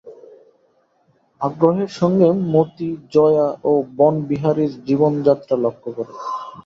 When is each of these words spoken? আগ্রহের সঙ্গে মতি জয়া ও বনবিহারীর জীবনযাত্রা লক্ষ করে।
আগ্রহের 1.41 1.91
সঙ্গে 1.99 2.27
মতি 2.53 2.89
জয়া 3.13 3.47
ও 3.63 3.83
বনবিহারীর 3.97 4.73
জীবনযাত্রা 4.87 5.55
লক্ষ 5.65 5.83
করে। 5.97 6.13